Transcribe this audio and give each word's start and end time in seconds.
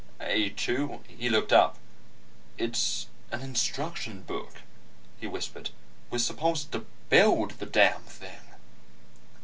A 0.19 0.49
2...'" 0.49 1.03
He 1.19 1.29
looked 1.29 1.53
up. 1.53 1.77
"It's 2.57 3.05
an 3.31 3.41
instruction 3.41 4.23
book," 4.23 4.63
he 5.19 5.27
whispered. 5.27 5.69
"We're 6.09 6.17
supposed 6.17 6.71
to 6.71 6.87
build 7.09 7.51
the 7.59 7.67
damn 7.67 8.01
thing." 8.05 8.41